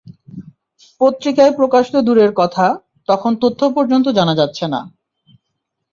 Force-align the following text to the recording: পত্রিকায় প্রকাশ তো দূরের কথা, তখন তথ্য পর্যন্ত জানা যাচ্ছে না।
পত্রিকায় 1.01 1.53
প্রকাশ 1.55 1.85
তো 1.91 1.99
দূরের 2.01 2.31
কথা, 2.33 2.65
তখন 3.09 3.31
তথ্য 3.35 3.61
পর্যন্ত 3.75 4.07
জানা 4.09 4.33
যাচ্ছে 4.35 4.65
না। 4.67 4.81